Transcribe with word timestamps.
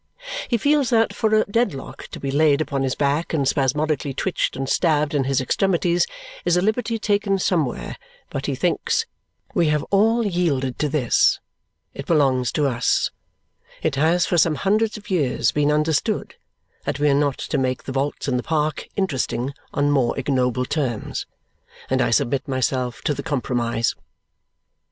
He 0.47 0.57
feels 0.57 0.89
that 0.89 1.13
for 1.13 1.31
a 1.35 1.43
Dedlock 1.45 2.07
to 2.07 2.19
be 2.19 2.31
laid 2.31 2.59
upon 2.59 2.81
his 2.81 2.95
back 2.95 3.35
and 3.35 3.47
spasmodically 3.47 4.15
twitched 4.15 4.55
and 4.57 4.67
stabbed 4.67 5.13
in 5.13 5.25
his 5.25 5.39
extremities 5.39 6.07
is 6.43 6.57
a 6.57 6.61
liberty 6.63 6.97
taken 6.97 7.37
somewhere, 7.37 7.97
but 8.31 8.47
he 8.47 8.55
thinks, 8.55 9.05
"We 9.53 9.67
have 9.67 9.83
all 9.91 10.25
yielded 10.25 10.79
to 10.79 10.89
this; 10.89 11.39
it 11.93 12.07
belongs 12.07 12.51
to 12.53 12.65
us; 12.65 13.11
it 13.83 13.93
has 13.93 14.25
for 14.25 14.39
some 14.39 14.55
hundreds 14.55 14.97
of 14.97 15.11
years 15.11 15.51
been 15.51 15.71
understood 15.71 16.33
that 16.83 16.97
we 16.97 17.07
are 17.07 17.13
not 17.13 17.37
to 17.37 17.59
make 17.59 17.83
the 17.83 17.91
vaults 17.91 18.27
in 18.27 18.37
the 18.37 18.41
park 18.41 18.87
interesting 18.95 19.53
on 19.71 19.91
more 19.91 20.17
ignoble 20.17 20.65
terms; 20.65 21.27
and 21.91 22.01
I 22.01 22.09
submit 22.09 22.47
myself 22.47 23.03
to 23.03 23.13
the 23.13 23.21
compromise." 23.21 23.93